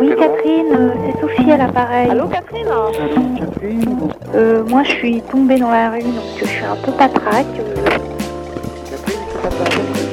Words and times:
Oui, 0.00 0.14
Catherine, 0.18 0.72
euh, 0.72 0.90
c'est 1.04 1.20
Sophie 1.20 1.50
à 1.50 1.56
l'appareil. 1.56 2.10
Allô, 2.10 2.28
Catherine 2.28 2.68
euh, 4.34 4.64
Moi, 4.68 4.82
je 4.84 4.90
suis 4.90 5.20
tombée 5.22 5.58
dans 5.58 5.70
la 5.70 5.90
rue, 5.90 6.02
donc 6.02 6.12
je 6.38 6.44
suis 6.44 6.64
un 6.64 6.76
peu 6.76 6.92
patraque. 6.92 7.46
Catherine, 8.90 9.20
tu 9.32 10.11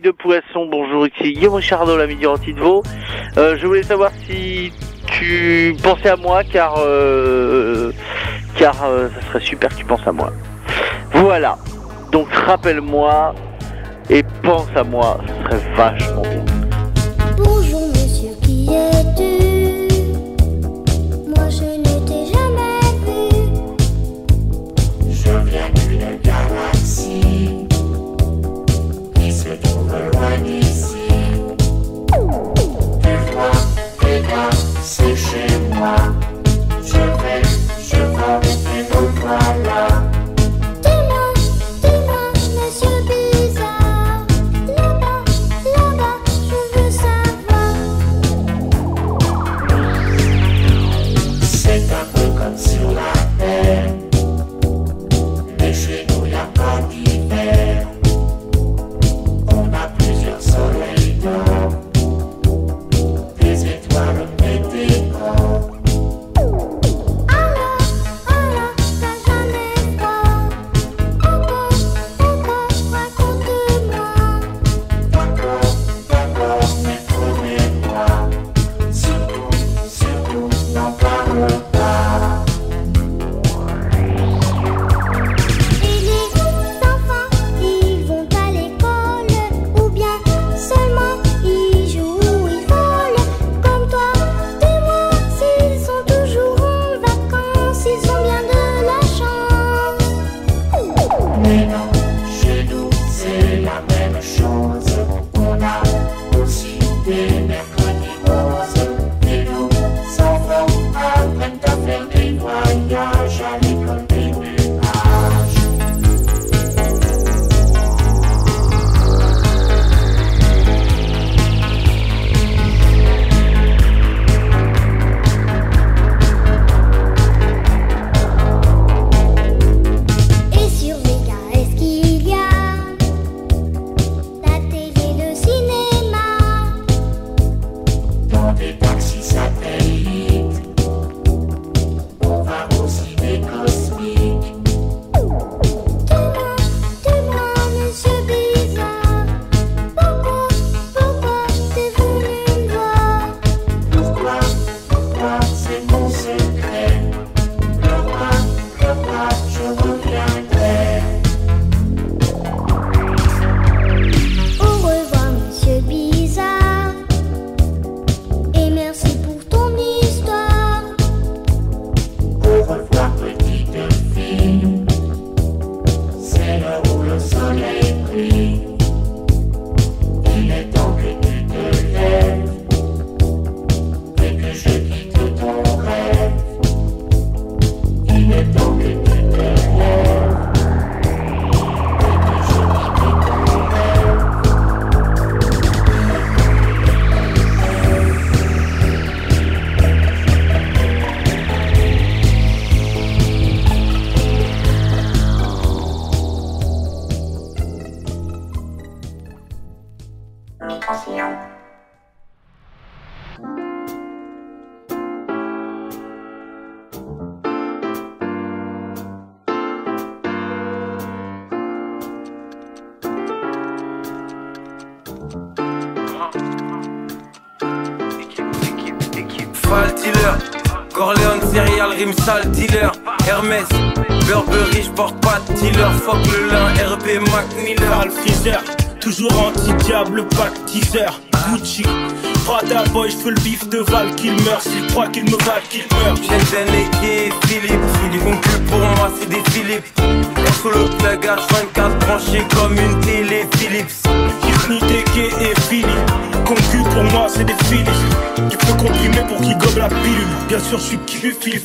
De 0.00 0.10
Poisson, 0.10 0.66
bonjour, 0.70 1.06
ici 1.06 1.34
Guillaume 1.34 1.60
Chardot, 1.60 1.98
l'ami 1.98 2.16
du 2.16 2.24
de 2.24 2.60
Veau. 2.60 2.82
Euh, 3.36 3.58
je 3.58 3.66
voulais 3.66 3.82
savoir 3.82 4.10
si 4.26 4.72
tu 5.06 5.76
pensais 5.82 6.08
à 6.08 6.16
moi, 6.16 6.44
car, 6.44 6.76
euh, 6.78 7.92
car 8.56 8.74
euh, 8.84 9.08
ça 9.08 9.28
serait 9.28 9.40
super 9.40 9.68
que 9.68 9.74
tu 9.74 9.84
penses 9.84 10.06
à 10.06 10.12
moi. 10.12 10.32
Voilà, 11.12 11.58
donc 12.10 12.32
rappelle-moi 12.32 13.34
et 14.08 14.22
pense 14.42 14.68
à 14.74 14.82
moi, 14.82 15.18
ce 15.26 15.44
serait 15.44 15.74
vachement. 15.76 16.22
Bonjour. 17.36 17.91
passer 34.92 35.16
chez 35.16 35.58
moi. 35.74 35.96
Je 36.84 36.92
vais, 36.92 37.42
je 37.82 37.96
vais, 37.96 38.80
et 38.80 38.92
donc 38.92 39.10
voilà. 39.20 40.11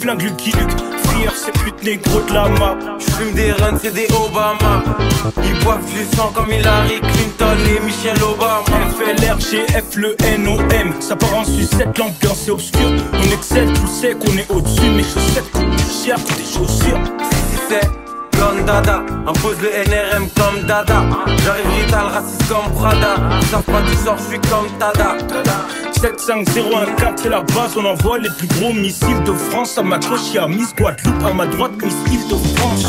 Flingue 0.08 0.36
qui 0.38 0.52
Luke. 0.52 0.72
Frire 1.04 1.34
ces 1.36 1.52
putes 1.52 1.84
négros 1.84 2.22
de 2.22 2.34
la 2.34 2.48
map. 2.48 2.78
J'fume 3.00 3.34
des 3.34 3.52
runs, 3.52 3.78
c'est 3.82 3.94
des 3.94 4.08
Obama. 4.14 4.84
Ils 5.44 5.64
boivent 5.64 5.86
du 5.86 6.16
sang 6.16 6.32
comme 6.34 6.52
Hillary 6.52 7.02
Clinton 7.02 7.58
et 7.66 7.86
Michelle 7.86 8.24
Obama. 8.24 8.64
FLRGF, 8.98 9.96
le 9.96 10.16
NOM. 10.38 10.94
Ça 11.02 11.16
part 11.16 11.36
en 11.36 11.44
sucette, 11.44 11.98
l'ambiance 11.98 12.48
est 12.48 12.52
obscure. 12.52 12.92
On 13.14 13.34
excelle, 13.34 13.72
tu 13.74 13.88
sais 13.88 14.14
qu'on 14.14 14.38
est 14.38 14.50
au-dessus. 14.50 14.90
Mes 14.92 15.04
chaussettes 15.04 15.52
coûtent 15.52 15.76
plus 15.76 16.06
cher 16.06 16.16
que 16.16 16.34
des 16.34 16.46
chaussures. 16.46 17.00
Si 17.30 17.58
c'est 17.70 17.90
Blonde 18.32 18.66
Dada, 18.66 19.04
impose 19.28 19.58
le 19.62 19.70
NRM 19.90 20.28
comme 20.38 20.64
Dada. 20.68 21.04
J'arrive 21.44 21.86
vital, 21.86 22.06
raciste 22.14 22.48
comme 22.48 22.74
Prada. 22.74 23.16
Ils 23.42 23.48
savent 23.48 23.64
pas 23.64 23.82
du 23.82 23.96
sort, 23.96 24.18
j'suis 24.18 24.40
comme 24.50 24.70
Tada. 24.80 25.18
75014, 26.02 27.14
c'est 27.16 27.30
la 27.30 27.42
base, 27.42 27.76
on 27.76 27.86
envoie 27.86 28.20
les 28.20 28.30
plus 28.38 28.48
gros 28.48 28.74
missiles 28.74 29.24
de 29.24 29.34
France. 29.34 29.78
À 29.78 29.84
ma 29.84 29.98
gauche, 29.98 30.34
y'a 30.34 30.48
Miss 30.48 30.76
Guadeloupe, 30.76 31.24
à 31.24 31.34
ma 31.34 31.48
droite, 31.48 31.72
Miss 31.84 31.96
Île-de-France. 32.12 32.86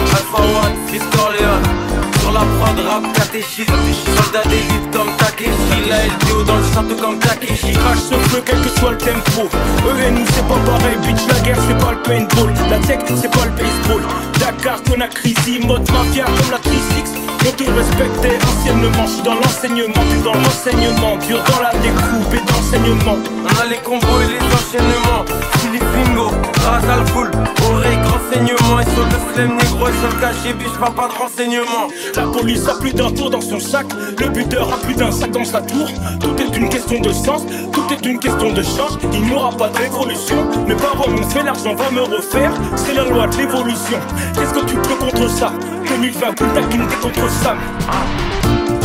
Alpha 0.00 0.42
One. 0.42 1.99
Sur 2.20 2.32
la 2.32 2.40
prod, 2.40 2.78
rap, 2.86 3.12
catéchisme. 3.14 3.72
Soldat 4.16 4.48
d'élite 4.48 4.90
comme 4.92 5.10
Takeshi. 5.16 5.88
La 5.88 6.06
LTO 6.06 6.42
dans 6.44 6.56
le 6.56 6.64
château 6.74 6.96
comme 7.00 7.18
Takeshi. 7.18 7.72
Crash 7.72 7.98
ce 8.08 8.14
feu, 8.28 8.42
quel 8.44 8.60
que 8.60 8.68
soit 8.78 8.92
le 8.92 8.98
tempo. 8.98 9.48
Eux 9.86 10.00
et 10.06 10.10
nous, 10.10 10.26
c'est 10.34 10.46
pas 10.46 10.60
pareil, 10.66 10.96
bitch. 11.02 11.26
La 11.28 11.40
guerre, 11.40 11.58
c'est 11.66 11.78
pas 11.84 11.92
le 11.92 12.02
paintball. 12.02 12.52
La 12.70 12.78
tech, 12.78 13.00
c'est 13.08 13.30
pas 13.30 13.44
le 13.44 13.52
baseball. 13.52 14.02
Dakar, 14.38 14.82
Conakry, 14.82 15.34
mode 15.66 15.90
mafia 15.90 16.24
comme 16.24 16.50
la 16.50 16.58
36. 16.58 17.20
On 17.46 17.52
te 17.52 17.64
respectait 17.64 18.38
anciennement, 18.44 19.06
je 19.06 19.12
suis 19.12 19.22
dans 19.22 19.34
l'enseignement, 19.34 20.02
tu 20.10 20.22
dans 20.22 20.34
l'enseignement, 20.34 21.16
dur 21.26 21.42
dans 21.44 21.62
la 21.62 21.72
découpe 21.80 22.34
et 22.34 22.52
d'enseignement. 22.52 23.16
On 23.44 23.60
a 23.60 23.66
les 23.66 23.78
combos 23.78 24.20
et 24.20 24.32
les 24.32 24.44
enchaînements. 24.54 25.24
Philippe 25.70 25.84
Bingo, 25.94 26.30
rase 26.64 26.90
al 26.90 27.06
full. 27.06 27.30
Oreille, 27.70 27.98
renseignement. 28.02 28.80
Et 28.80 28.84
sur 28.92 29.04
le 29.04 29.32
flemme 29.32 29.56
négro, 29.56 29.86
et 29.86 29.92
sur 29.92 30.08
le 30.08 30.20
cachet, 30.20 30.52
biche, 30.54 30.76
pas 30.80 30.90
pas 30.90 31.06
de 31.06 31.12
renseignements. 31.12 31.86
La 32.16 32.22
police 32.22 32.66
a 32.66 32.74
plus 32.74 32.92
d'un 32.92 33.12
tour 33.12 33.30
dans 33.30 33.40
son 33.40 33.60
sac, 33.60 33.86
le 34.18 34.28
buteur 34.30 34.72
a 34.72 34.78
plus 34.78 34.94
d'un 34.94 35.12
sac 35.12 35.30
dans 35.30 35.44
sa 35.44 35.60
tour. 35.60 35.86
Tout 36.18 36.34
est 36.42 36.56
une 36.56 36.68
question 36.68 37.00
de 37.00 37.12
sens, 37.12 37.42
tout 37.72 37.84
est 37.92 38.04
une 38.04 38.18
question 38.18 38.52
de 38.52 38.62
change. 38.62 38.98
Il 39.12 39.22
n'y 39.22 39.32
aura 39.32 39.52
pas 39.56 39.68
de 39.68 39.78
révolution. 39.78 40.36
Mes 40.66 40.74
parents 40.74 41.08
m'ont 41.08 41.28
fait 41.28 41.44
l'argent, 41.44 41.74
va 41.76 41.90
me 41.92 42.02
refaire. 42.02 42.50
C'est 42.74 42.94
la 42.94 43.04
loi 43.04 43.28
de 43.28 43.36
l'évolution. 43.36 43.98
Qu'est-ce 44.34 44.52
que 44.52 44.66
tu 44.66 44.74
peux 44.74 44.96
contre 44.96 45.30
ça? 45.30 45.52
2020, 45.86 46.32
plus 46.34 46.46
t'es 46.46 46.96
contre. 47.00 47.20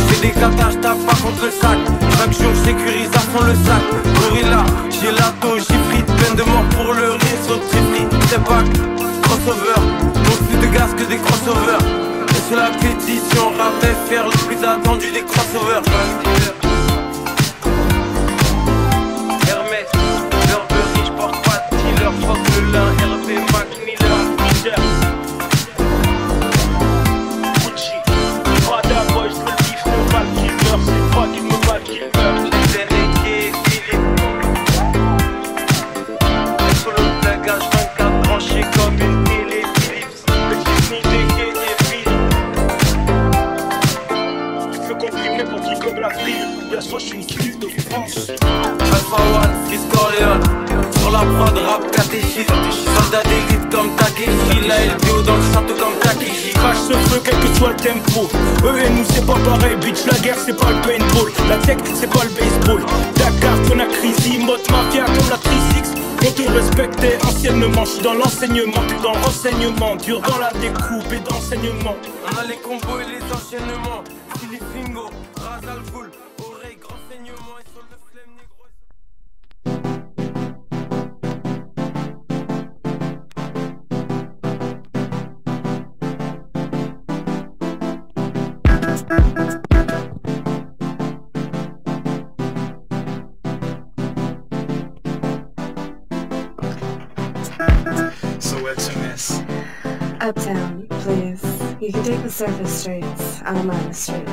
J'ai 0.08 0.28
des 0.28 0.34
katas, 0.34 0.70
j'tape 0.70 0.98
pas 1.04 1.14
contre 1.14 1.44
le 1.46 1.50
sac. 1.50 1.78
Chaque 2.16 2.32
jour, 2.32 2.52
fond 3.32 3.44
le 3.44 3.54
sac. 3.54 3.82
Gorilla, 4.20 4.64
j'ai 4.90 5.10
lato, 5.10 5.58
j'ai 5.58 5.85
de 6.30 6.36
peine 6.36 6.36
de 6.36 6.50
mort 6.50 6.64
pour 6.70 6.94
le 6.94 7.12
rire. 7.12 7.20
Sur 7.44 7.60
c'est 8.28 8.44
pas 8.44 8.62
crossover. 9.22 9.80
Non 10.14 10.46
plus 10.48 10.58
de 10.58 10.72
gaz 10.74 10.94
que 10.94 11.04
des 11.04 11.18
crossovers. 11.18 11.84
Et 12.28 12.48
sur 12.48 12.56
la 12.56 12.70
pétition, 12.70 13.50
rappel 13.56 13.94
faire 14.08 14.26
le 14.26 14.46
plus 14.46 14.64
attendu 14.64 15.10
des 15.12 15.22
crossovers. 15.22 15.82
Tu 68.38 68.46
dans 69.02 69.12
le 69.12 69.18
renseignement. 69.24 69.75
surface 102.36 102.82
streets, 102.82 103.40
Alamanda 103.44 103.94
streets. 103.94 104.25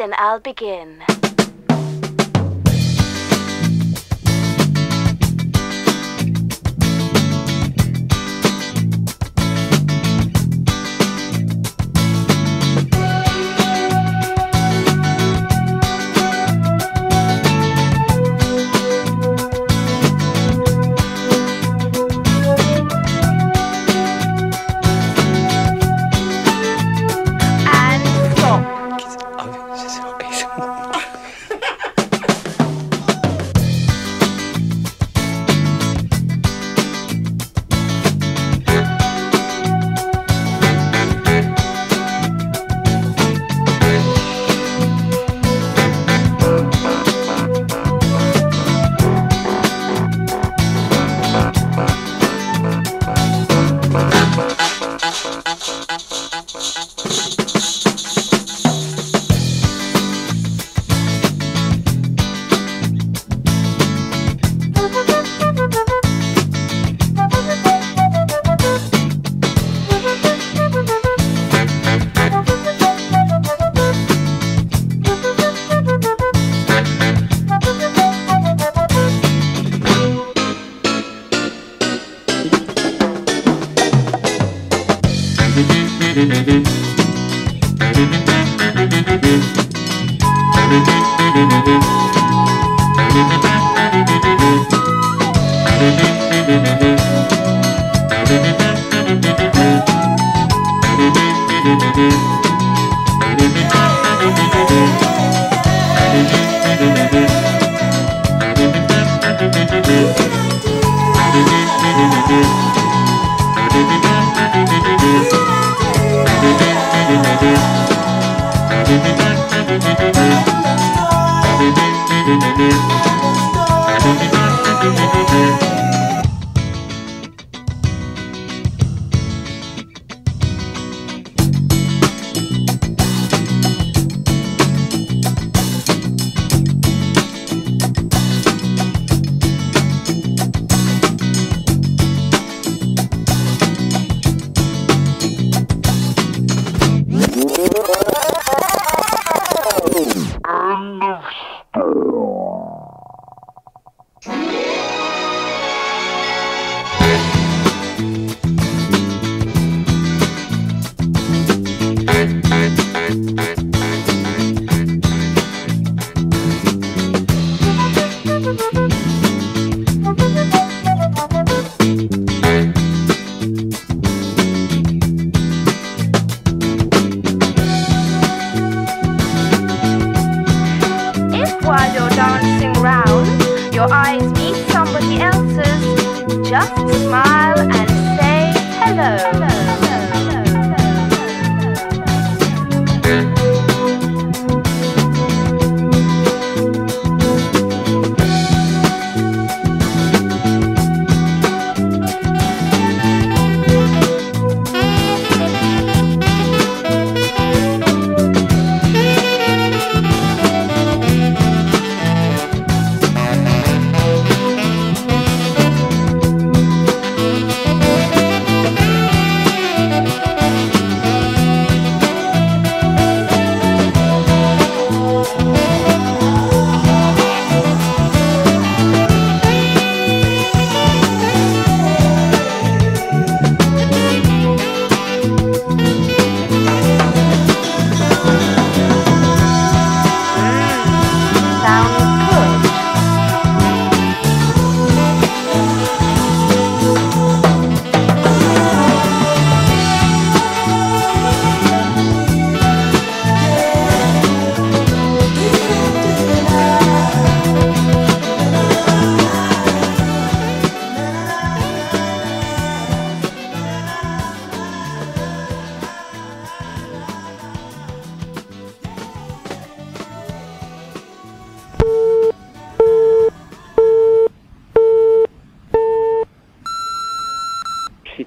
Then 0.00 0.14
I'll 0.16 0.40
begin. 0.40 1.19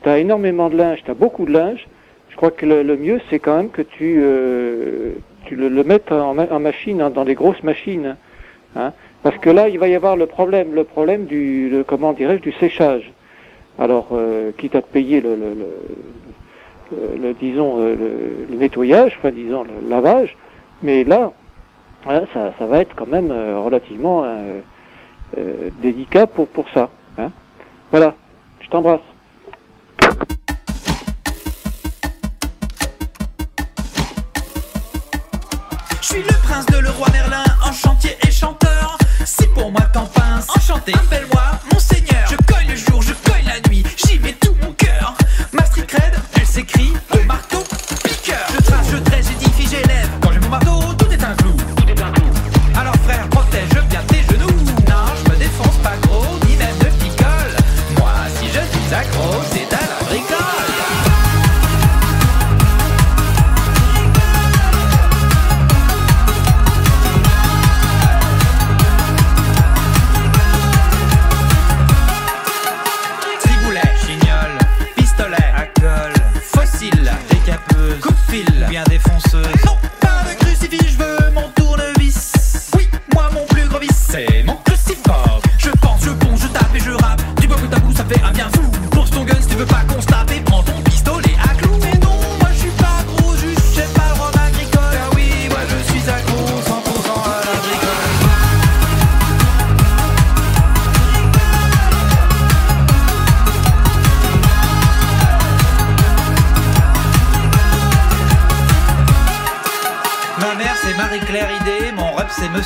Tu 0.03 0.09
as 0.09 0.19
énormément 0.19 0.69
de 0.69 0.77
linge, 0.77 1.01
tu 1.03 1.11
as 1.11 1.13
beaucoup 1.15 1.45
de 1.45 1.51
linge, 1.53 1.87
je 2.29 2.35
crois 2.35 2.51
que 2.51 2.65
le, 2.65 2.97
mieux, 2.97 3.19
c'est 3.29 3.39
quand 3.39 3.57
même 3.57 3.69
que 3.69 3.81
tu, 3.81 4.19
euh, 4.21 5.13
tu 5.45 5.55
le, 5.55 5.69
le 5.69 5.83
mettes 5.83 6.11
en, 6.11 6.37
en 6.37 6.59
machine, 6.59 7.01
hein, 7.01 7.09
dans 7.09 7.25
des 7.25 7.35
grosses 7.35 7.63
machines. 7.63 8.15
hein. 8.75 8.91
parce 9.21 9.37
que 9.37 9.49
là, 9.49 9.69
il 9.69 9.79
va 9.79 9.87
y 9.87 9.95
avoir 9.95 10.15
le 10.17 10.25
problème, 10.25 10.73
le 10.73 10.83
problème 10.83 11.25
du, 11.25 11.69
le- 11.69 11.83
comment 11.83 12.13
dirais-je, 12.13 12.41
du 12.41 12.51
séchage. 12.53 13.11
Alors, 13.79 14.09
euh, 14.11 14.51
quitte 14.57 14.75
à 14.75 14.81
te 14.81 14.91
payer 14.91 15.21
le, 15.21 15.35
le, 16.95 17.33
disons, 17.33 17.79
euh, 17.79 17.95
le, 17.95 18.45
le 18.51 18.57
nettoyage, 18.57 19.15
enfin, 19.17 19.31
disons, 19.31 19.63
le 19.63 19.89
lavage, 19.89 20.35
mais 20.83 21.03
là, 21.03 21.31
hein, 22.07 22.23
ça, 22.33 22.53
ça 22.59 22.65
va 22.65 22.79
être 22.79 22.95
quand 22.95 23.07
même 23.07 23.31
euh, 23.31 23.59
relativement 23.59 24.23
euh, 24.23 24.59
euh, 25.37 25.69
délicat 25.81 26.27
pour, 26.27 26.47
pour 26.47 26.69
ça. 26.69 26.89
Hein. 27.17 27.31
Voilà, 27.91 28.15
je 28.59 28.69
t'embrasse. 28.69 28.99
Roi 37.03 37.11
Merlin, 37.11 37.43
en 37.63 37.71
chantier 37.73 38.17
et 38.25 38.31
chanteur. 38.31 38.97
Si 39.25 39.45
pour 39.53 39.71
moi 39.71 39.81
t'en 39.93 40.05
pinces, 40.05 40.47
enchanté, 40.55 40.93
appelle-moi 40.93 41.43
monseigneur. 41.71 42.27
Je 42.29 42.35
cogne 42.53 42.67
le 42.69 42.75
jour, 42.75 43.01
je 43.01 43.13
cogne 43.13 43.45
la 43.45 43.69
nuit, 43.69 43.83
j'y 43.97 44.19
mets 44.19 44.33
tout 44.33 44.55
mon 44.61 44.71
cœur. 44.73 44.82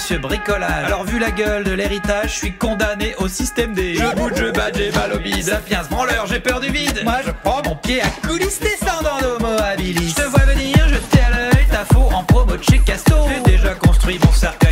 Monsieur 0.07 0.19
bricolage. 0.19 0.85
Alors 0.85 1.03
vu 1.03 1.19
la 1.19 1.31
gueule 1.31 1.65
de 1.65 1.71
l'héritage, 1.71 2.31
je 2.31 2.35
suis 2.35 2.53
condamné 2.53 3.13
au 3.17 3.27
système 3.27 3.73
des 3.73 3.95
Je 3.95 4.15
bouge, 4.15 4.31
je 4.37 4.51
bats, 4.51 4.71
j'ai 4.73 4.89
mal 4.91 5.11
au 5.13 5.19
bide. 5.19 5.43
Sapiens, 5.43 5.81
branleur, 5.89 6.25
j'ai 6.27 6.39
peur 6.39 6.61
du 6.61 6.69
vide. 6.69 7.01
Moi 7.03 7.17
je 7.25 7.31
prends 7.43 7.61
mon 7.65 7.75
pied 7.75 8.01
à 8.01 8.07
coulisses 8.25 8.61
descendant 8.61 9.19
d'homo 9.21 9.57
habilis. 9.59 10.09
Je 10.17 10.23
te 10.23 10.27
vois 10.29 10.45
venir, 10.45 10.77
je 10.87 10.95
t'ai 10.95 11.19
à 11.19 11.29
l'œil, 11.31 11.65
ta 11.69 11.83
faux 11.93 12.09
en 12.13 12.23
promo 12.23 12.55
de 12.55 12.63
chez 12.63 12.79
Casto. 12.79 13.15
J'ai 13.27 13.51
déjà 13.51 13.73
construit 13.75 14.17
mon 14.23 14.31
cercueil 14.31 14.66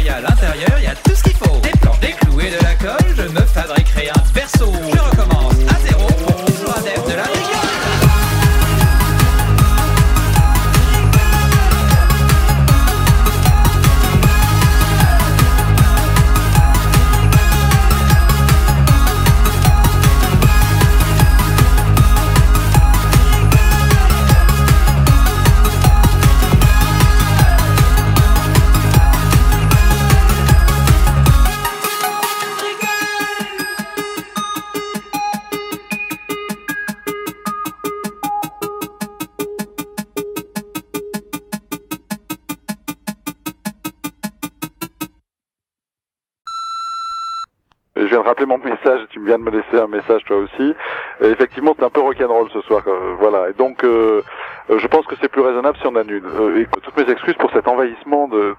de 49.38 49.44
me 49.44 49.52
laisser 49.52 49.78
un 49.78 49.88
message 49.88 50.24
toi 50.26 50.38
aussi. 50.38 50.76
Et 51.22 51.28
effectivement, 51.28 51.76
c'est 51.78 51.86
un 51.86 51.90
peu 51.90 52.02
rock'n'roll 52.02 52.50
ce 52.52 52.62
soir, 52.62 52.84
euh, 52.88 53.16
voilà. 53.20 53.50
Et 53.50 53.54
donc, 53.54 53.84
euh, 53.84 54.22
euh, 54.70 54.80
je 54.80 54.88
pense 54.88 55.06
que 55.06 55.16
c'est 55.22 55.30
plus 55.30 55.42
raisonnable 55.42 55.78
si 55.80 55.88
on 55.88 55.96
annule. 55.96 56.24
Et 56.58 56.68
toutes 56.82 56.98
mes 56.98 57.12
excuses 57.12 57.36
pour 57.36 57.52
cet 57.52 57.68
envahissement 57.68 58.28
de 58.28 58.56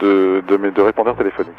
de 0.00 0.42
de, 0.46 0.56
mes, 0.56 0.70
de 0.70 0.82
répondeurs 0.82 1.16
téléphoniques. 1.16 1.58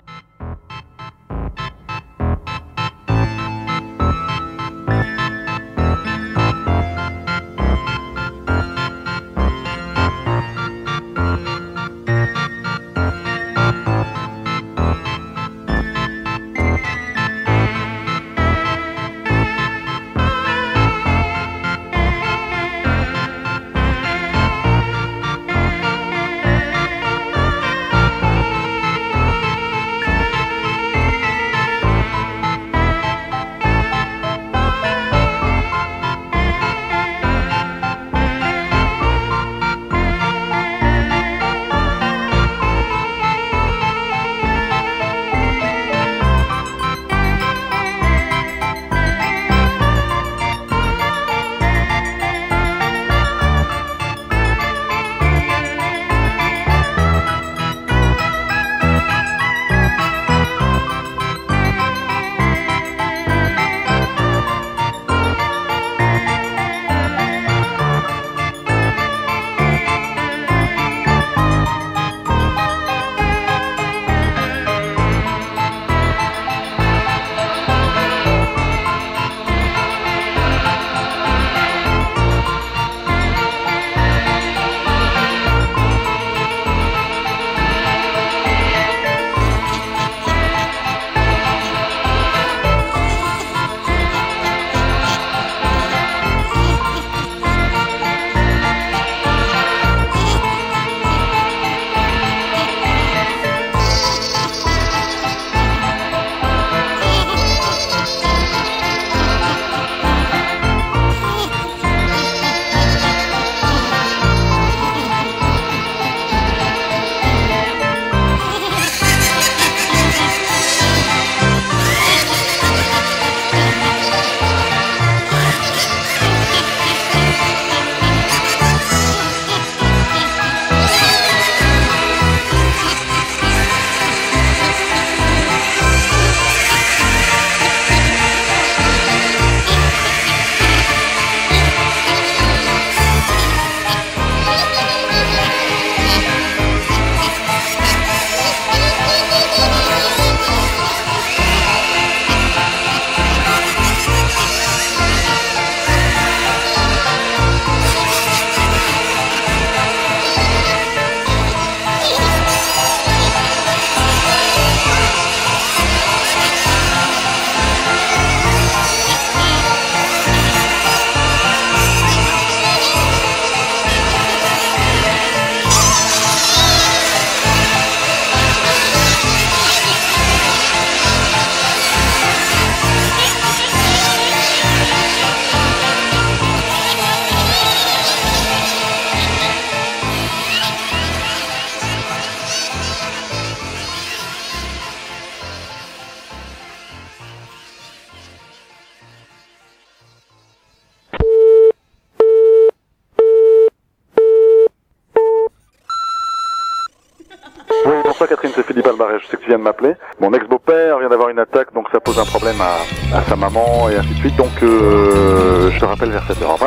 À, 213.15 213.23
sa 213.23 213.35
maman 213.35 213.89
et 213.89 213.95
ainsi 213.95 214.09
de 214.09 214.19
suite. 214.19 214.35
Donc 214.35 214.51
euh, 214.63 215.71
je 215.71 215.79
te 215.79 215.85
rappelle 215.85 216.11
vers 216.11 216.23
7h, 216.27 216.57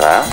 Il 0.00 0.06
ah. 0.06 0.24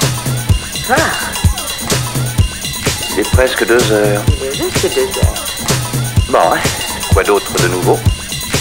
est 3.17 3.32
presque 3.32 3.65
deux 3.67 3.91
heures. 3.91 4.23
Il 4.39 4.45
est 4.45 4.56
juste 4.56 4.95
deux 4.95 5.01
heures. 5.01 5.34
Bon, 6.30 6.39
hein. 6.53 6.60
quoi 7.12 7.21
d'autre 7.21 7.51
de 7.62 7.67
nouveau? 7.67 7.99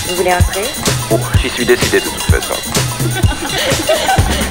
Vous 0.08 0.16
voulez 0.16 0.34
entrer 0.34 0.64
Oh, 1.12 1.20
j'y 1.40 1.48
suis 1.48 1.64
décidé 1.64 2.00
de 2.00 2.06
toute 2.06 2.22
façon. 2.22 2.54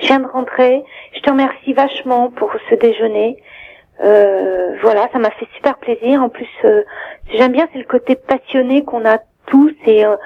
Je 0.00 0.06
viens 0.06 0.20
de 0.20 0.26
rentrer. 0.26 0.82
Je 1.14 1.20
te 1.20 1.30
remercie 1.30 1.72
vachement 1.72 2.30
pour 2.30 2.52
ce 2.70 2.74
déjeuner. 2.74 3.36
Euh, 4.02 4.76
voilà, 4.82 5.08
ça 5.12 5.18
m'a 5.18 5.30
fait 5.30 5.46
super 5.54 5.78
plaisir. 5.78 6.22
En 6.22 6.28
plus, 6.28 6.48
euh, 6.64 6.82
j'aime 7.32 7.52
bien, 7.52 7.66
c'est 7.72 7.78
le 7.78 7.84
côté 7.84 8.14
passionné 8.16 8.84
qu'on 8.84 9.04
a 9.06 9.18
tous. 9.46 9.72
Et 9.86 10.04
euh, 10.04 10.16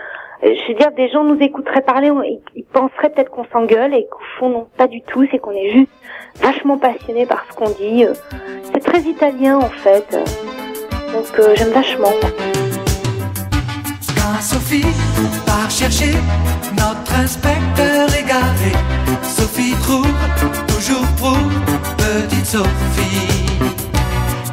je 0.42 0.68
veux 0.68 0.74
dire, 0.74 0.90
des 0.92 1.09
gens 1.09 1.24
nous 1.24 1.38
écouteraient 1.40 1.82
parler, 1.82 2.11
ils 2.57 2.64
penseraient 2.64 3.11
peut-être 3.11 3.30
qu'on 3.30 3.44
s'engueule 3.53 3.94
et 3.94 4.07
qu'au 4.11 4.22
fond, 4.38 4.48
non, 4.48 4.66
pas 4.76 4.86
du 4.86 5.03
tout. 5.03 5.26
C'est 5.30 5.38
qu'on 5.38 5.53
est 5.53 5.70
juste 5.70 5.90
vachement 6.36 6.78
passionné 6.78 7.26
par 7.26 7.44
ce 7.51 7.57
qu'on 7.57 7.70
dit. 7.70 8.05
Euh, 8.05 8.14
C'est 8.72 8.80
très 8.80 9.01
italien 9.01 9.59
en 9.59 9.70
fait. 9.70 10.07
Euh, 10.14 10.24
Donc 11.12 11.38
euh, 11.38 11.55
j'aime 11.57 11.70
vachement. 11.70 12.12
Sophie 14.39 14.85
part 15.45 15.70
chercher 15.70 16.14
notre 16.76 17.14
inspecteur 17.14 18.09
égaré, 18.14 18.72
Sophie 19.22 19.74
trouve, 19.83 20.07
toujours 20.68 21.07
trouve, 21.16 21.53
petite 21.97 22.47
Sophie. 22.47 23.47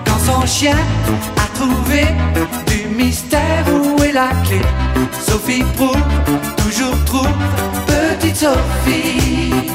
Quand 0.06 0.20
son 0.20 0.46
chien 0.46 0.78
a 1.38 1.58
trouvé 1.58 2.06
du 2.68 2.96
mystère 2.96 3.66
où 3.70 4.02
est 4.04 4.14
la 4.14 4.30
clé, 4.46 4.62
Sophie 5.26 5.64
prouve, 5.76 6.02
toujours 6.58 7.06
trouve, 7.06 7.30
petite 7.88 8.38
Sophie. 8.38 9.67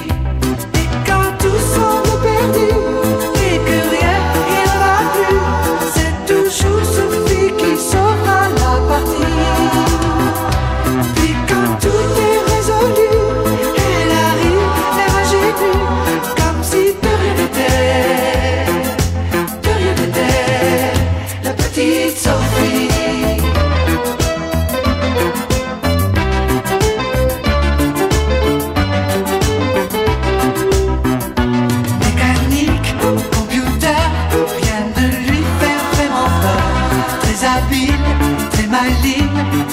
Peur. 37.43 37.49
Très 37.49 37.49
habile, 37.49 38.05
très 38.51 38.67
maligne, 38.67 39.29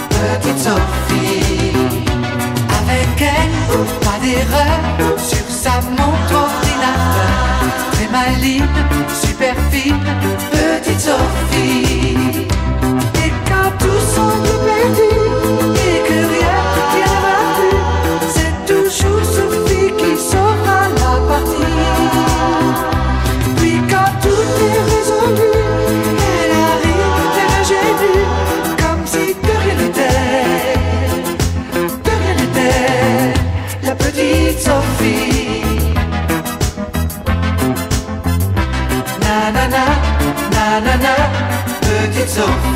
petite 0.10 0.58
Sophie. 0.58 1.74
Avec 2.82 3.22
elle, 3.22 3.52
pas 4.02 4.20
d'erreur 4.22 5.18
sur 5.18 5.46
sa 5.50 5.82
montre 5.92 6.34
ordinateur. 6.34 7.32
Très 7.92 8.08
maligne, 8.08 8.66
super 9.14 9.56
fine, 9.72 10.00
petite 10.52 11.00
Sophie. 11.00 12.48
Et 13.16 13.32
quand 13.48 13.72
tout 13.78 14.02
semble 14.16 14.50
perdu 14.66 15.09
petite 42.40 42.69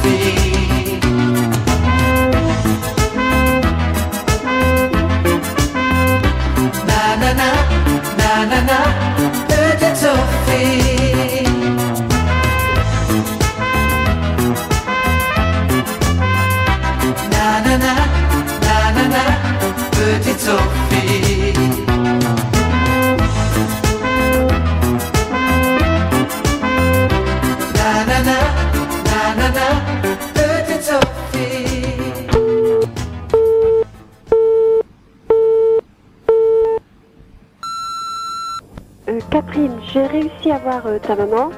j'ai 40.54 40.60
réussi 40.60 40.68
à 40.68 40.70
voir 40.70 40.86
euh, 40.86 41.00
ta 41.00 41.16
maman. 41.16 41.50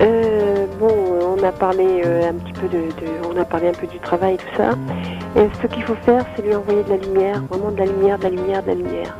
Euh, 0.00 0.66
bon, 0.78 0.88
euh, 0.88 1.36
on 1.36 1.42
a 1.42 1.52
parlé 1.52 2.02
un 2.04 2.34
petit 2.34 2.52
peu 2.52 2.68
de, 2.68 2.88
on 3.28 3.40
a 3.40 3.44
parlé 3.44 3.68
un 3.68 3.72
peu 3.72 3.86
du 3.86 3.98
travail 3.98 4.34
et 4.34 4.36
tout 4.36 4.56
ça. 4.56 4.70
Et 5.36 5.48
ce 5.62 5.66
qu'il 5.66 5.82
faut 5.82 5.96
faire, 6.06 6.24
c'est 6.34 6.42
lui 6.42 6.54
envoyer 6.54 6.82
de 6.84 6.90
la 6.90 6.96
lumière, 6.96 7.42
vraiment 7.50 7.70
de 7.70 7.78
la 7.78 7.86
lumière, 7.86 8.18
de 8.18 8.24
la 8.24 8.30
lumière, 8.30 8.62
de 8.62 8.68
la 8.68 8.74
lumière. 8.74 9.16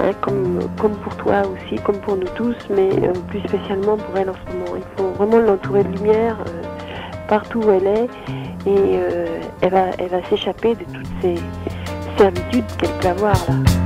Hein, 0.00 0.12
comme, 0.20 0.60
comme 0.80 0.92
pour 0.96 1.14
toi 1.16 1.42
aussi, 1.42 1.80
comme 1.82 1.96
pour 1.96 2.16
nous 2.16 2.28
tous, 2.34 2.56
mais 2.70 2.88
plus 3.28 3.40
spécialement 3.40 3.96
pour 3.96 4.16
elle 4.16 4.30
en 4.30 4.34
ce 4.34 4.52
moment. 4.52 4.76
Il 4.76 4.82
faut 4.96 5.10
vraiment 5.10 5.38
l'entourer 5.38 5.84
de 5.84 5.92
lumière 5.96 6.36
partout 7.28 7.60
où 7.60 7.70
elle 7.70 7.86
est, 7.86 8.08
et 8.66 8.98
elle 9.60 9.70
va, 9.70 9.86
elle 9.98 10.08
va 10.08 10.22
s'échapper 10.28 10.74
de 10.74 10.84
toutes 10.84 11.06
ces 11.22 11.34
servitudes 12.16 12.64
qu'elle 12.78 12.90
peut 13.00 13.08
avoir 13.08 13.34
là. 13.34 13.79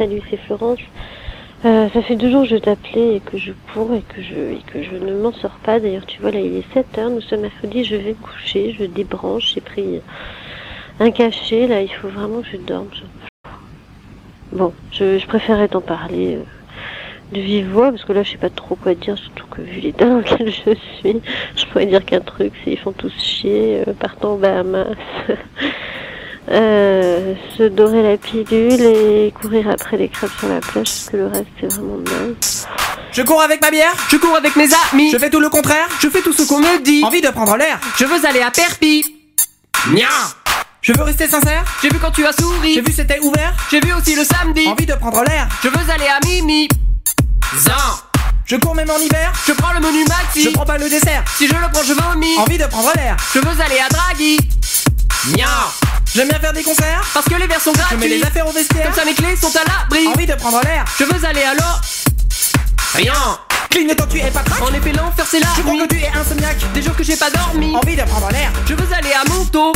Salut, 0.00 0.22
c'est 0.30 0.38
Florence. 0.38 0.78
Euh, 1.66 1.90
ça 1.90 2.00
fait 2.00 2.16
deux 2.16 2.30
jours 2.30 2.44
que 2.44 2.48
je 2.48 2.56
t'appelais 2.56 3.16
et 3.16 3.20
que 3.20 3.36
je 3.36 3.52
cours 3.52 3.92
et 3.92 4.00
que 4.00 4.22
je, 4.22 4.34
et 4.34 4.62
que 4.66 4.82
je 4.82 4.96
ne 4.96 5.12
m'en 5.20 5.30
sors 5.30 5.58
pas. 5.62 5.78
D'ailleurs, 5.78 6.06
tu 6.06 6.22
vois, 6.22 6.30
là, 6.30 6.40
il 6.40 6.56
est 6.56 6.72
7 6.72 6.96
heures, 6.96 7.10
nous 7.10 7.20
sommes 7.20 7.42
mercredi, 7.42 7.84
je 7.84 7.96
vais 7.96 8.10
me 8.10 8.14
coucher, 8.14 8.74
je 8.78 8.84
débranche, 8.84 9.52
j'ai 9.52 9.60
pris 9.60 10.00
un 11.00 11.10
cachet, 11.10 11.66
là, 11.66 11.82
il 11.82 11.90
faut 11.90 12.08
vraiment 12.08 12.40
que 12.40 12.48
je 12.50 12.56
dorme. 12.56 12.88
Bon, 14.52 14.72
je, 14.90 15.18
je 15.18 15.26
préférais 15.26 15.68
t'en 15.68 15.82
parler 15.82 16.36
euh, 16.36 16.44
de 17.32 17.40
vive 17.42 17.68
voix, 17.68 17.90
parce 17.90 18.04
que 18.06 18.14
là, 18.14 18.22
je 18.22 18.30
sais 18.30 18.38
pas 18.38 18.48
trop 18.48 18.76
quoi 18.76 18.94
dire, 18.94 19.18
surtout 19.18 19.48
que 19.48 19.60
vu 19.60 19.80
l'état 19.80 20.06
dans 20.06 20.18
lequel 20.20 20.50
je 20.50 20.74
suis, 20.96 21.20
je 21.56 21.66
pourrais 21.66 21.84
dire 21.84 22.06
qu'un 22.06 22.20
truc, 22.20 22.54
c'est 22.64 22.70
ils 22.70 22.78
font 22.78 22.92
tous 22.92 23.12
chier, 23.22 23.82
euh, 23.86 23.92
partant 23.92 24.32
aux 24.32 24.38
Bahamas. 24.38 24.96
Euh, 26.52 27.34
se 27.56 27.62
dorer 27.68 28.02
la 28.02 28.16
pilule 28.16 28.80
et 28.80 29.32
courir 29.40 29.70
après 29.70 29.96
les 29.96 30.08
crabes 30.08 30.30
sur 30.36 30.48
la 30.48 30.58
plage 30.58 30.72
parce 30.74 31.08
que 31.10 31.16
le 31.16 31.26
reste 31.28 31.46
c'est 31.60 31.72
vraiment 31.72 31.98
naze. 31.98 32.66
Je 33.12 33.22
cours 33.22 33.40
avec 33.40 33.60
ma 33.60 33.70
bière, 33.70 33.92
je 34.10 34.16
cours 34.16 34.34
avec 34.34 34.56
mes 34.56 34.68
amis, 34.92 35.12
je 35.12 35.18
fais 35.18 35.30
tout 35.30 35.38
le 35.38 35.48
contraire, 35.48 35.86
je 36.00 36.08
fais 36.08 36.22
tout 36.22 36.32
ce 36.32 36.42
qu'on 36.42 36.58
me 36.58 36.82
dit. 36.82 37.04
Envie 37.04 37.20
de 37.20 37.28
prendre 37.28 37.56
l'air, 37.56 37.78
je 37.96 38.04
veux 38.04 38.26
aller 38.26 38.40
à 38.40 38.50
Perpi. 38.50 39.04
Nya 39.92 40.08
Je 40.82 40.92
veux 40.92 41.04
rester 41.04 41.28
sincère, 41.28 41.62
j'ai 41.82 41.88
vu 41.88 41.98
quand 42.00 42.10
tu 42.10 42.26
as 42.26 42.32
souri, 42.32 42.74
j'ai 42.74 42.80
vu 42.80 42.92
c'était 42.92 43.20
ouvert, 43.20 43.54
j'ai 43.70 43.78
vu 43.78 43.92
aussi 43.92 44.16
le 44.16 44.24
samedi. 44.24 44.66
Envie 44.66 44.86
de 44.86 44.94
prendre 44.94 45.22
l'air, 45.22 45.46
je 45.62 45.68
veux 45.68 45.90
aller 45.90 46.08
à 46.08 46.18
Mimi. 46.26 46.66
Zan. 47.58 47.72
Je 48.44 48.56
cours 48.56 48.74
même 48.74 48.90
en 48.90 48.98
hiver, 48.98 49.32
je 49.46 49.52
prends 49.52 49.72
le 49.72 49.78
menu 49.78 50.04
maxi, 50.08 50.42
je 50.42 50.48
prends 50.50 50.64
pas 50.64 50.78
le 50.78 50.88
dessert, 50.88 51.22
si 51.36 51.46
je 51.46 51.52
le 51.54 51.70
prends 51.72 51.84
je 51.84 51.92
vomis. 51.92 52.36
Envie 52.38 52.58
de 52.58 52.66
prendre 52.66 52.90
l'air, 52.96 53.16
je 53.32 53.38
veux 53.38 53.62
aller 53.62 53.78
à 53.78 53.88
Draghi. 53.88 54.38
Nya 55.36 55.46
J'aime 56.14 56.28
bien 56.28 56.40
faire 56.40 56.52
des 56.52 56.64
concerts. 56.64 57.02
Parce 57.14 57.26
que 57.26 57.34
les 57.34 57.46
verres 57.46 57.60
sont 57.60 57.72
gratuits 57.72 57.96
Je 57.96 58.00
mets 58.00 58.08
les 58.08 58.22
affaires 58.22 58.46
au 58.46 58.50
vestiaire. 58.50 58.86
Comme 58.86 58.94
ça 58.94 59.04
mes 59.04 59.14
clés 59.14 59.36
sont 59.36 59.52
à 59.56 59.62
l'abri. 59.64 60.08
Envie 60.08 60.26
de 60.26 60.34
prendre 60.34 60.60
l'air. 60.62 60.84
Je 60.98 61.04
veux 61.04 61.24
aller 61.24 61.42
à 61.42 61.54
l'eau. 61.54 61.78
Rien. 62.94 63.12
Clignotant 63.70 64.06
tu 64.10 64.18
es 64.18 64.30
pas 64.30 64.42
crack 64.42 64.60
En 64.62 64.74
effet 64.74 64.92
l'enfer 64.92 65.24
c'est 65.30 65.38
là. 65.38 65.46
Je 65.56 65.62
crois 65.62 65.86
que 65.86 65.94
tu 65.94 66.00
es 66.00 66.08
insomniaque. 66.08 66.58
Des 66.74 66.82
jours 66.82 66.96
que 66.96 67.04
j'ai 67.04 67.14
pas 67.14 67.30
dormi. 67.30 67.76
Envie 67.76 67.94
de 67.94 68.02
prendre 68.02 68.28
l'air. 68.32 68.50
Je 68.66 68.74
veux 68.74 68.92
aller 68.92 69.12
à 69.12 69.28
Monto 69.30 69.72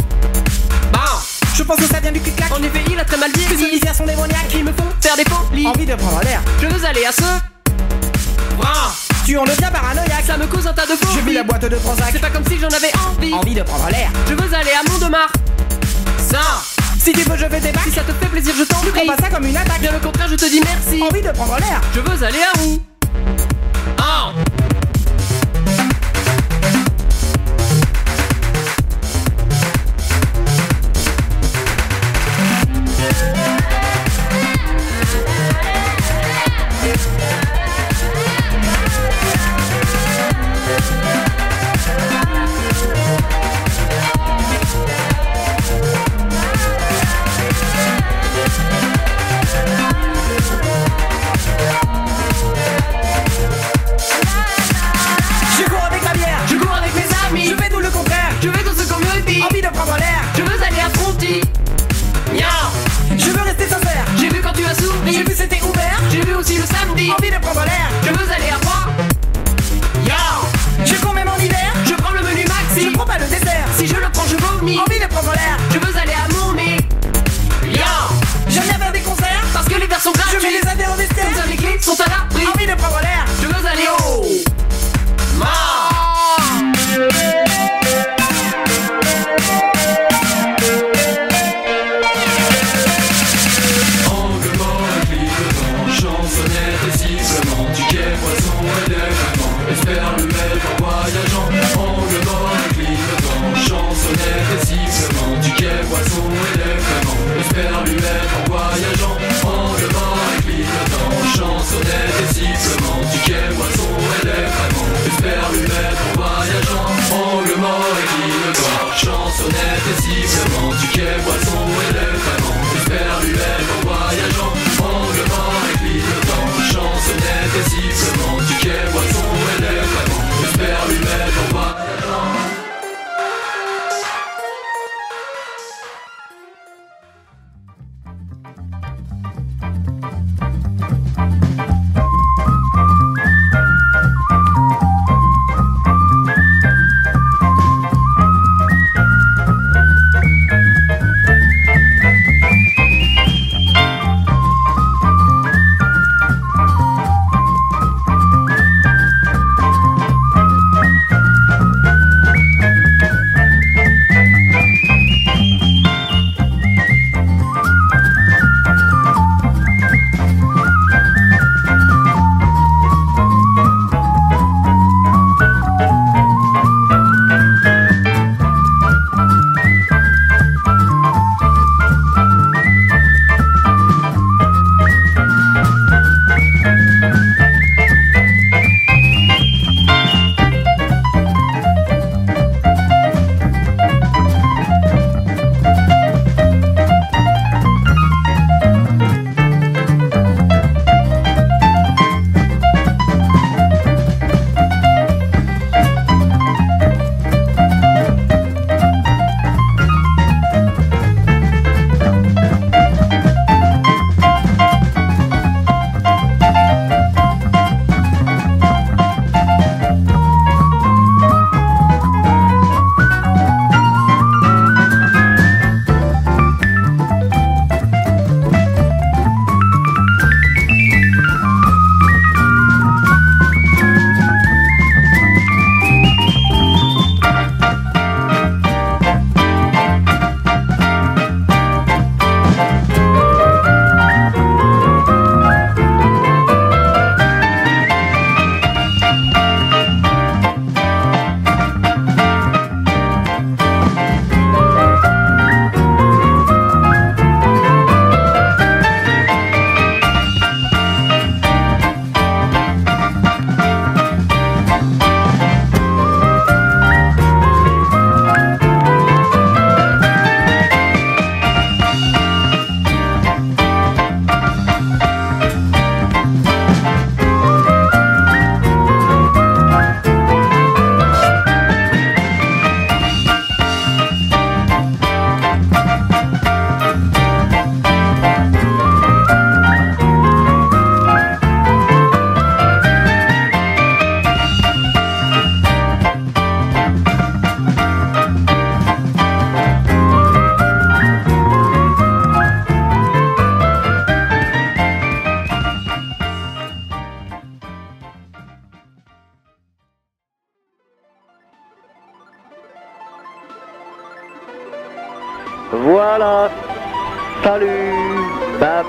Bon. 0.93 1.01
Je 1.55 1.63
pense 1.63 1.77
que 1.77 1.87
ça 1.87 2.01
vient 2.01 2.11
du 2.11 2.21
clic-clac 2.21 2.51
En 2.51 2.63
effet 2.63 2.83
il 2.91 2.99
a 2.99 3.05
très 3.05 3.17
mal 3.17 3.31
dit. 3.31 3.45
Que 3.45 3.57
ces 3.57 3.95
sont 3.95 4.07
démoniaques 4.07 4.53
Ils 4.55 4.65
me 4.65 4.73
font 4.73 4.89
faire 5.01 5.17
des 5.17 5.25
folies. 5.25 5.69
Envie 5.69 5.87
de 5.87 5.95
prendre 5.95 6.21
l'air. 6.25 6.43
Je 6.61 6.67
veux 6.67 6.85
aller 6.85 7.07
à 7.07 7.13
ce. 7.13 7.23
Brin 8.57 8.93
tu 9.25 9.39
en 9.39 9.45
deviens 9.45 9.71
paranoïaque. 9.71 10.25
Ça 10.27 10.37
me 10.37 10.47
cause 10.47 10.67
un 10.67 10.75
tas 10.75 10.85
de 10.85 10.97
faux 10.97 11.09
Je 11.15 11.21
vis 11.21 11.33
la 11.33 11.45
boîte 11.45 11.63
de 11.63 11.77
Transac 11.77 12.09
C'est 12.13 12.19
pas 12.19 12.29
comme 12.29 12.45
si 12.47 12.59
j'en 12.59 12.69
avais 12.69 12.93
envie. 13.09 13.33
Envie 13.33 13.55
de 13.55 13.63
prendre 13.63 13.89
l'air. 13.89 14.11
Je 14.29 14.35
veux 14.35 14.55
aller 14.55 14.73
à 14.73 14.91
Mont-de-Marre 14.91 15.31
ça 16.35 16.63
Si 16.99 17.13
tu 17.13 17.21
veux 17.21 17.37
je 17.37 17.47
vais 17.47 17.61
débarquer 17.61 17.91
Si 17.91 17.97
ça 17.97 18.03
te 18.03 18.13
fait 18.13 18.27
plaisir 18.27 18.55
je 18.59 18.65
t'en 18.65 18.79
prie. 18.81 18.91
Prends 18.91 19.17
pas 19.17 19.23
ça 19.23 19.31
comme 19.31 19.47
une 19.47 19.57
attaque. 19.57 19.81
Bien 19.81 19.97
au 19.97 20.01
contraire 20.01 20.29
je 20.29 20.37
te 20.37 20.47
dis 20.47 20.61
merci. 20.61 21.03
Envie 21.03 21.23
de 21.23 21.31
prendre 21.31 21.57
l'air. 21.59 21.81
Je 21.95 22.01
veux 22.01 22.25
aller 22.25 22.43
à 22.43 22.59
où? 22.63 22.81
Ah 23.99 24.33
Nya 61.25 62.49
Je 63.17 63.31
veux 63.31 63.43
rester 63.43 63.67
sincère, 63.67 64.05
j'ai 64.19 64.29
vu 64.29 64.43
quand 64.43 64.53
tu 64.53 64.65
as 64.67 64.75
souri, 64.75 65.13
j'ai 65.13 65.23
vu 65.23 65.33
c'était 65.35 65.63
ouvert, 65.63 65.99
j'ai 66.11 66.21
vu 66.21 66.35
aussi 66.35 66.57
le 66.59 66.65
samedi, 66.67 67.11
envie 67.11 67.31
de 67.31 67.39
prendre 67.41 67.65
l'air, 67.65 67.89
je 68.03 68.11
veux 68.11 68.31
aller 68.31 68.54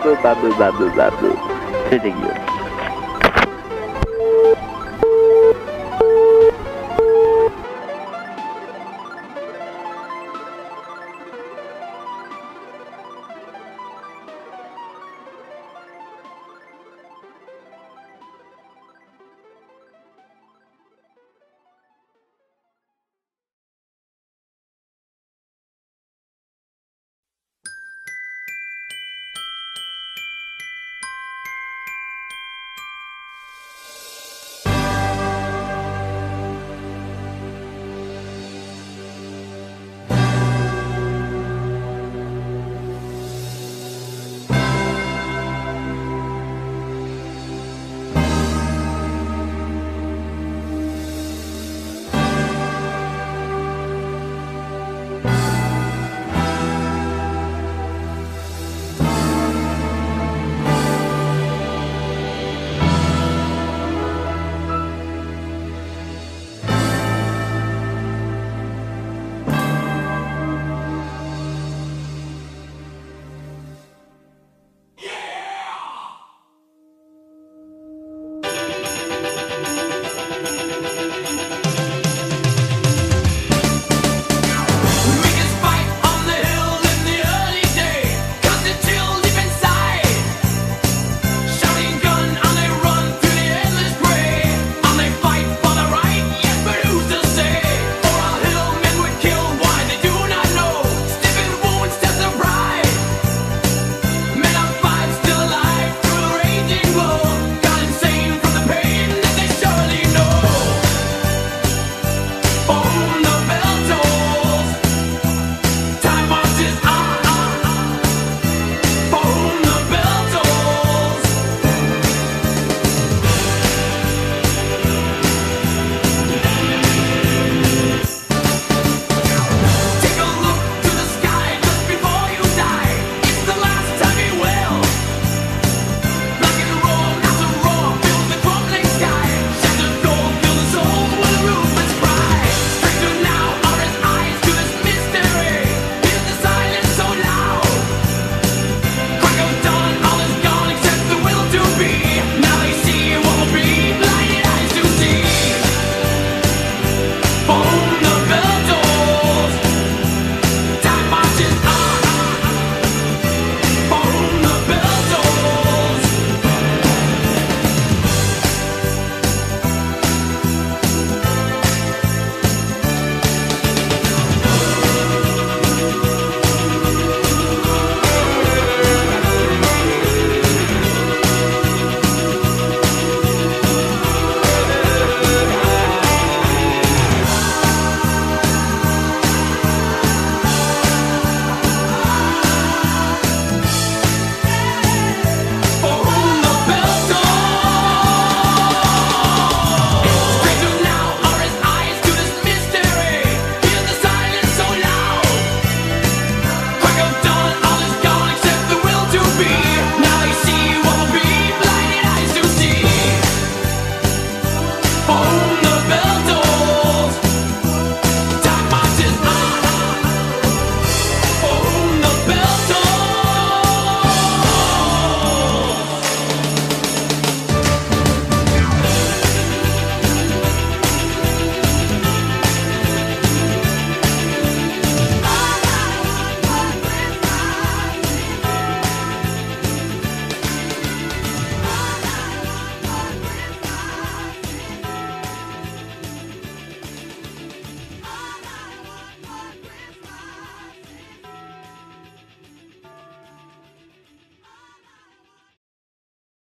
Voilà. 0.06 0.22
Salut. 0.22 0.24
Bab, 0.24 0.38
bab, 0.60 0.78
bab, 0.78 0.96
bab. 0.96 1.14
C'était 1.90 2.12
Guillaume. 2.12 2.35